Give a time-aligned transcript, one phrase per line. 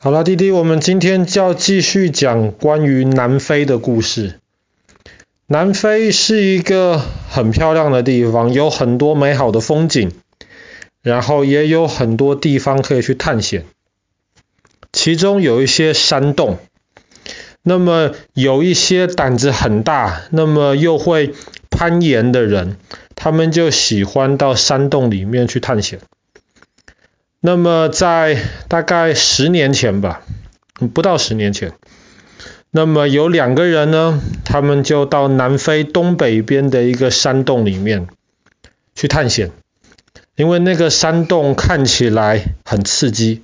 [0.00, 4.38] 好了，弟弟，我们今天就要继续讲关于南非的故事。
[5.48, 10.12] 南非是一个很漂亮的地方，有很多美好的风景，
[11.02, 13.64] 然后也有很多地方可以去探险。
[14.92, 16.58] 其中有一些山洞，
[17.64, 21.34] 那么有一些胆子很大，那么又会
[21.70, 22.76] 攀岩的人，
[23.16, 25.98] 他们就喜欢到山洞里面去探险。
[27.40, 28.36] 那么在
[28.66, 30.22] 大概十年前吧，
[30.92, 31.72] 不到十年前，
[32.72, 38.08] 那么有两个人呢，他们就到南非东北边的一个山洞里面
[38.96, 39.52] 去探险，
[40.34, 43.42] 因为那个山洞看起来很刺激，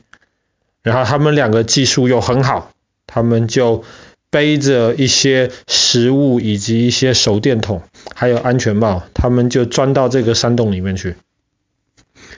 [0.83, 2.73] 然后他们两个技术又很好，
[3.06, 3.84] 他们就
[4.29, 11.15] 背着一些食物以及一些手电筒，还有安全帽，他们就钻到这个山洞里面去。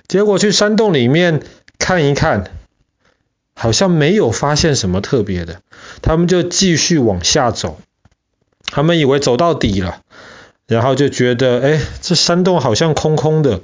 [0.09, 1.43] 结果去山洞里面
[1.79, 2.51] 看一看，
[3.55, 5.61] 好像没有发现什么特别的，
[6.01, 7.81] 他们就继续往下走。
[8.67, 10.01] 他们以为走到底了，
[10.67, 13.63] 然后就觉得，哎，这山洞好像空空的，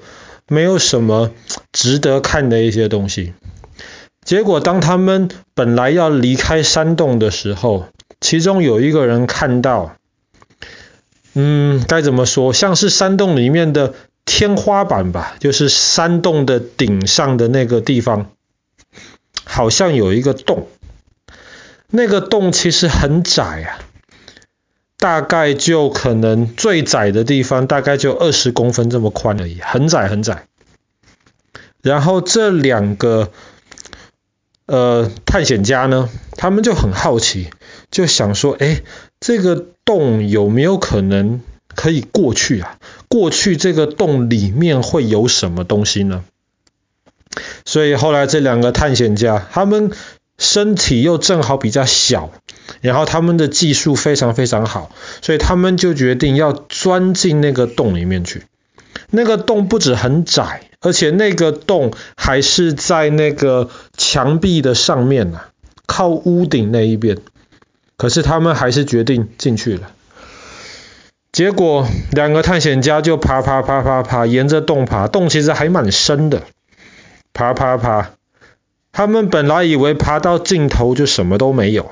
[0.49, 1.31] 没有什么
[1.73, 3.35] 值得看的一些东西。
[4.25, 7.87] 结果当他们本来要离开山洞的时候，
[8.21, 9.97] 其中有一个人看到，
[11.35, 13.95] 嗯，该怎么说，像是山洞里面的。
[14.25, 18.31] 天花板吧，就是山洞的顶上的那个地方，
[19.45, 20.69] 好像有一个洞。
[21.91, 23.79] 那个洞其实很窄啊，
[24.97, 30.47] 大概就可能最窄的地方大概就二十公分这么宽而已，很窄很窄。
[31.83, 33.31] 然后这两个
[34.67, 37.51] 呃探险家呢，他们就很好奇，
[37.91, 38.83] 就想说，哎，
[39.21, 41.43] 这个洞有没有可能
[41.75, 42.79] 可以过去啊？
[43.09, 46.25] 过去这个洞里面会有什么东西呢？
[47.65, 49.91] 所以后来这两个探险家，他们
[50.39, 52.31] 身体又正好比较小，
[52.81, 58.45] 然后他们的技术非常非常好，所以他们就决定要钻进那个洞里面去。
[59.11, 65.41] 那个洞不止很窄，而且那个洞还是在那个墙壁的上面呢，
[65.87, 67.19] 靠屋顶那一边。
[67.97, 69.91] 可是他们还是决定进去了。
[71.33, 76.43] 结果两个探险家就爬爬爬爬爬，沿着洞爬，洞其实还蛮深的。
[77.33, 78.11] 爬爬爬，
[78.93, 81.91] 他们本来以为爬到尽头就什么都没有，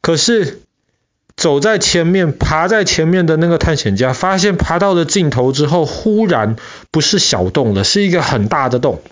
[0.00, 0.62] 可是
[1.36, 6.56] 走在前面，爬在前面的那个探险家发现爬到了尽头之后，忽然
[6.90, 9.02] 不是小洞了，是一个很大的洞。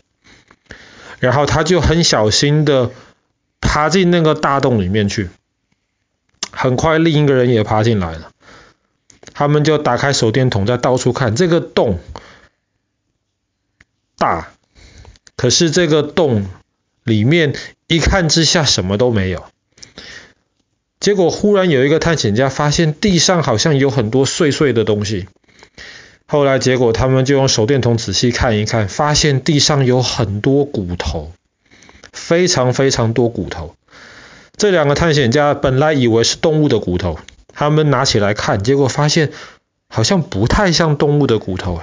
[1.19, 2.91] 然后他就很小心的
[3.61, 5.29] 爬进那个大洞里面去。
[6.51, 8.31] 很快另一个人也爬进来了。
[9.39, 12.01] 他们就打开手电筒，在到处看这个洞
[14.17, 14.49] 大，
[15.37, 16.49] 可是这个洞
[17.05, 17.55] 里面
[17.87, 19.45] 一看之下什么都没有。
[20.99, 25.29] 结果忽然有一个探险家发现地上好像有很多碎碎的东西。
[26.27, 31.31] 后来结果他们就用手电筒仔细看一看，发现地上有很多骨头，
[32.13, 33.77] 非常非常多骨头。
[34.57, 37.21] 这两个探险家本来以为是动物的骨头。
[37.59, 39.33] 他们拿起来看，结果发现
[39.89, 41.83] 好像不太像动物的骨头。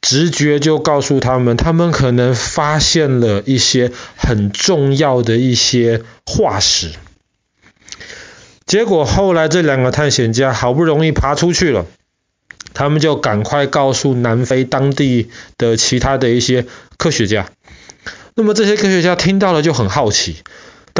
[0.00, 6.90] 直觉就告诉他们，他们可能发现了一些很重要的一些化石。
[8.66, 11.86] 结果后来这两个探险家好不容易爬出去了，
[12.74, 17.48] 他们就赶快告诉南非当地的其他的一些科学家。
[18.34, 20.38] 那么这些科学家听到了就很好奇。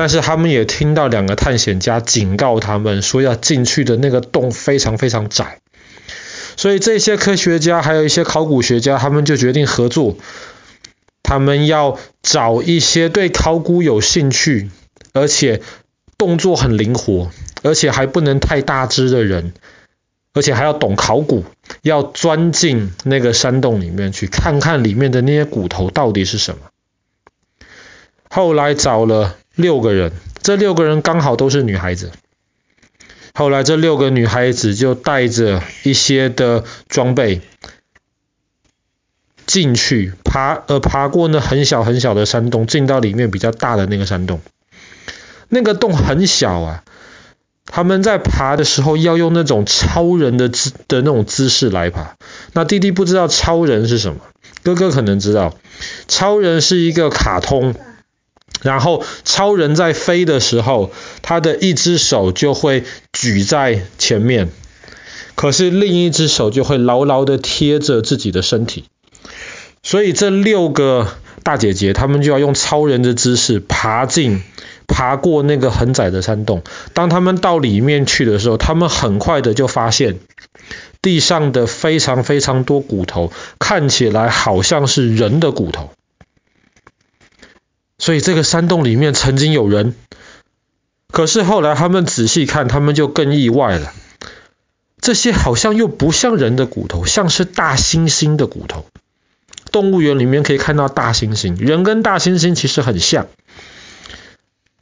[0.01, 5.61] 但是他们也听到两个探险家警告他们说，要进去的那个洞非常非常窄，
[6.57, 10.17] 所以这些科学家还有一些考古学家，他们就决定合作，
[11.23, 14.71] 他们要找一些对考古有兴趣，
[15.13, 15.61] 而且
[16.17, 17.31] 动作很灵活，
[17.63, 19.53] 而且还不能太大只的人，
[20.33, 21.45] 而且还要懂考古，
[21.83, 26.61] 要钻进那个山洞里面去看看里面的那些骨头到底是什么。
[28.31, 29.37] 后来找了。
[29.61, 30.13] 六个人，
[30.43, 32.11] 这六个人刚好都是女孩子。
[33.33, 37.41] 后来这六个女孩子就带着一些的装备
[39.47, 44.41] 进去爬，呃，爬过那很小很小的山洞，进到里面比较大的那个山洞。
[45.49, 46.85] 那个洞很小啊，
[47.67, 52.17] 他们在爬的时候要用那种超人的姿的那种姿势来爬。
[52.53, 54.21] 那弟弟不知道超人是什么，
[54.63, 55.57] 哥哥可能知道，
[56.09, 57.75] 超人是一个卡通。
[58.63, 60.91] 然后超人在飞的时候，
[61.23, 64.51] 他的一只手就会举在前面，
[65.35, 68.85] 可是另一只手就会牢牢的贴着自己的身体。
[69.83, 71.09] 所以这六个
[71.43, 74.43] 大姐姐他们就要用超人的姿势爬进、
[74.87, 76.63] 爬过那个很窄的山洞。
[76.93, 80.19] 当他们到里面去的时候，他们很快的就发现
[81.01, 85.89] 地上的非常非常多骨头，看起来好像是人的骨头。
[88.11, 89.95] 所以这个山洞里面曾经有人。
[91.13, 93.93] 可是后来他们仔细看，他们就更意外了。
[95.01, 98.85] 这些好像又不像人的骨头，像是大猩猩的骨头。
[99.71, 103.29] 动物园里面可以看到大猩猩，人跟大猩猩其实很像。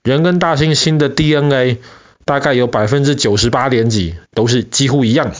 [0.02, 1.82] 人跟大猩猩的 DNA
[2.24, 5.34] 大概有百分之九十八点几都是几乎一样，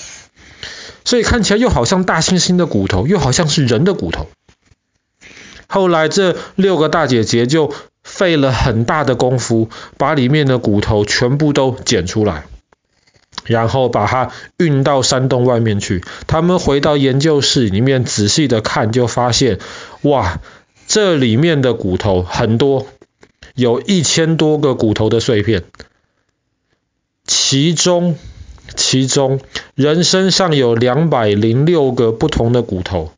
[1.06, 4.29] 所以看起来又好像大猩猩的骨头，又好像是人的骨头。
[5.69, 7.73] 后来这六个大姐姐就
[8.03, 12.44] 费了很大的功夫，把里面的骨头全部都捡出来。
[13.44, 16.05] 然后把它运到山洞外面去。
[16.26, 19.59] 他们回到研究室里面仔细的看，就发现，
[20.03, 20.41] 哇，
[20.87, 22.87] 这里面的骨头很多，
[23.55, 25.65] 有一千多个骨头的碎片。
[27.25, 28.19] 其中，
[28.76, 29.41] 其中
[29.75, 33.12] 人身上有两百零六个不同的骨头。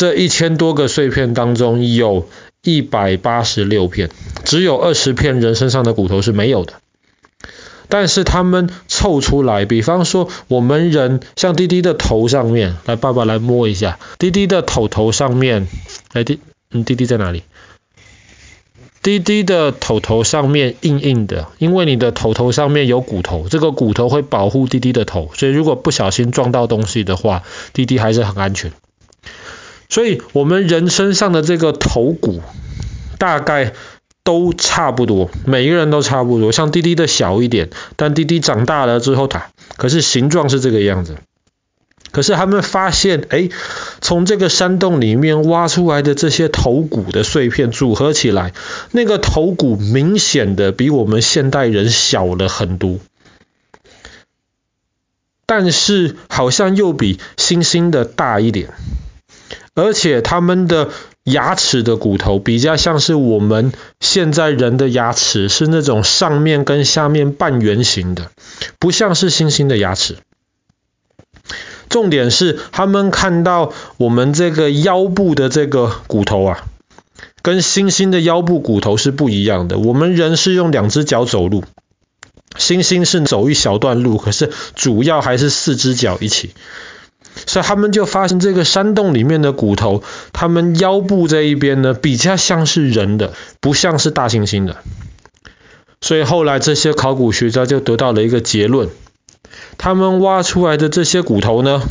[0.00, 2.26] 这一千多个碎片当中，有
[2.62, 4.08] 一百八十六片，
[4.46, 6.72] 只有二十片人身上的骨头是没有的。
[7.90, 15.68] 但是他们凑出来，比方说我们人像滴滴的头上面，来爸爸来摸一下，滴滴的头头上面，
[16.14, 17.42] 哎滴，嗯滴滴在哪里？
[19.02, 27.42] 滴滴的头头上面硬硬的，因为你的头头上面有骨头，这个骨头会保护滴滴的头，所以如果不小心撞到东西的话，
[27.74, 28.72] 滴滴还是很安全。
[29.90, 32.40] 所以我们人身上的这个头骨，
[33.18, 33.74] 大概。
[34.22, 41.16] 都差不多，每一个人都差不多，像滴滴的小一点，但滴滴长大了之后，它可是形状是这个样子。
[42.12, 43.48] 可是他们发现，哎，
[44.02, 48.52] 从这个山洞里面挖出来的这些头骨的碎片组合起来，
[48.92, 52.98] 那个头骨明显的比我们现代人小了很多，
[55.46, 58.74] 但是好像又比猩猩的大一点，
[59.74, 60.88] 而且他们的。
[61.24, 68.30] 牙齿的骨头比较像是我们现在人的牙齿，是那种上面跟下面半圆形的，
[68.78, 70.16] 不像是猩猩的牙齿。
[71.90, 76.64] 重点是他们看到我们这个腰部的这个骨头啊，
[77.42, 79.78] 跟猩猩的腰部骨头是不一样的。
[79.78, 81.64] 我们人是用两只脚走路，
[82.56, 86.54] 猩猩是走一小段路，可是主要还是四只脚一起。
[87.34, 94.76] 所以他们就发现这个山洞里面的骨头，他们腰部这一边呢，比较像是人的，不像是大猩猩的。
[96.00, 98.88] 所以后来这些考古学家就得到了一个结论：
[99.78, 101.82] 他们挖出来的这些骨头呢，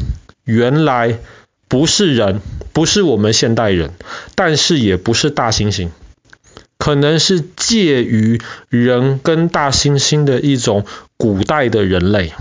[0.43, 1.19] 原来
[1.67, 2.41] 不是人，
[2.73, 3.91] 不是我们现代人，
[4.35, 5.89] 但是也不是大猩猩，
[6.77, 10.85] 可能是介于人跟大猩猩的一种
[11.17, 12.33] 古代的人类。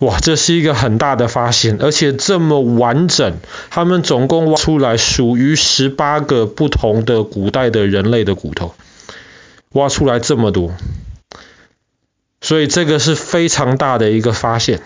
[0.00, 3.36] 哇，这是一个很大的发现，而且这么完整。
[3.68, 8.74] 他们总共挖出来属于十八个不同的古代的人类的骨头，
[9.72, 10.72] 挖出来这么多，
[12.40, 14.80] 所以这个是非常大的一个发现。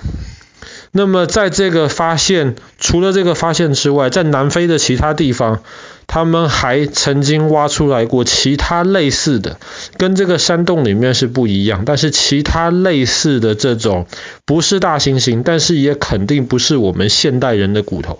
[0.97, 5.61] 那么在这个发现，除了这个发现之外，在南非的其他地方。
[6.07, 9.59] 他们还曾经挖出来过其他类似的，
[9.97, 14.07] 跟这个山洞里面是不一样，但是其他类似的这种
[14.45, 18.19] 不是大猩猩，但是也肯定不是我们现代人的骨头。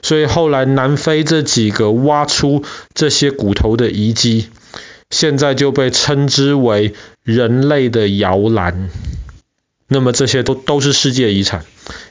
[0.00, 2.62] 所以后来南非这几个挖出
[2.94, 4.48] 这些骨头的遗迹，
[5.10, 8.88] 现在就被称之为人类的摇篮。
[9.88, 11.64] 那么这些都都是世界遗产。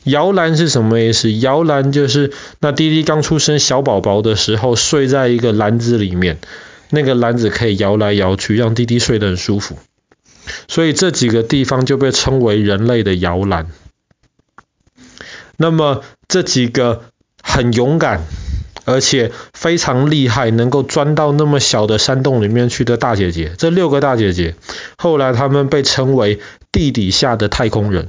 [0.03, 1.31] 摇篮是什么意思？
[1.33, 6.37] 摇篮就是那滴滴刚出生小宝宝的时候，睡在一个篮子里面，
[6.89, 9.77] 那个篮子可以摇来摇去，让滴滴睡得很舒服。
[10.67, 13.67] 所以这几个地方就被称为人类的摇篮。
[15.57, 17.03] 那么这几个
[17.41, 18.21] 很勇敢，
[18.85, 24.55] 而且非常厉害，能够钻到那么小的山洞里面去的大姐姐，这六个大姐姐，
[24.97, 26.39] 后来她们被称为
[26.71, 28.07] 地底下的太空人。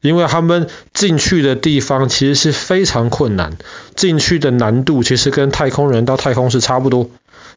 [0.00, 3.56] 因为他们进去的地方其实是非常困难，
[3.94, 7.08] 进去的难度其实跟太空人到太空是差不多，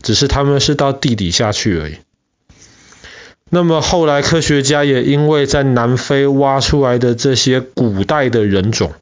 [0.03, 1.95] 只是他们是到地底下去而已。
[3.49, 8.93] 那么后来科学家也因为在南非挖出来的这些古代的人种，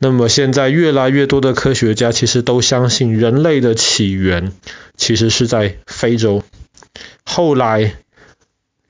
[0.00, 4.50] 那么现在越来越多的科学家其实都相信人类的起源
[4.96, 6.42] 其实是在非洲，
[7.24, 7.94] 后来。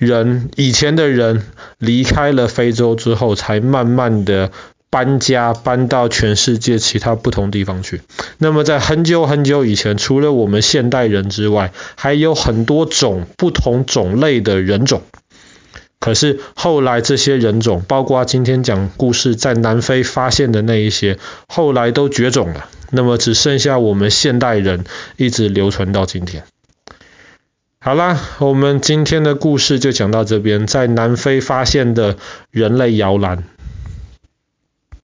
[0.00, 1.42] 人以前的人
[1.76, 4.50] 离开了非洲之后，才慢慢的
[4.88, 8.00] 搬家搬到全世界其他不同地方去。
[8.38, 15.02] 那么在很久很久以前，除了我们现代人之外，还有很多种不同种类的人种。
[16.00, 22.70] 可是后来这些人种，包括今天讲故事在南非发现的那一些，后来都绝种了。
[22.90, 24.84] 那么只剩下我们现代人
[25.16, 26.44] 一直流传到今天。
[27.80, 32.16] 好啦，我们今天的故事就讲到这边，在南非发现的
[32.50, 33.44] 人类摇篮。